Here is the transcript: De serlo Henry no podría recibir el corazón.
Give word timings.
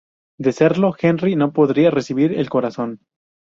De 0.39 0.51
serlo 0.51 0.95
Henry 0.97 1.35
no 1.35 1.53
podría 1.53 1.91
recibir 1.91 2.33
el 2.33 2.49
corazón. 2.49 3.01